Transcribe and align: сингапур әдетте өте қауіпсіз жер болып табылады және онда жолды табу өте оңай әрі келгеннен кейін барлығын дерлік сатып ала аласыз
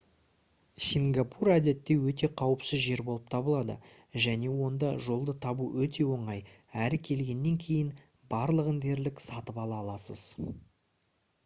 сингапур 0.83 1.49
әдетте 1.55 1.97
өте 2.11 2.29
қауіпсіз 2.41 2.81
жер 2.85 3.03
болып 3.09 3.27
табылады 3.35 3.75
және 4.27 4.51
онда 4.69 4.89
жолды 5.09 5.37
табу 5.45 5.69
өте 5.85 6.09
оңай 6.17 6.43
әрі 6.89 7.03
келгеннен 7.11 7.63
кейін 7.69 7.95
барлығын 8.35 8.83
дерлік 8.89 9.25
сатып 9.29 9.63
ала 9.69 9.81
аласыз 9.87 10.29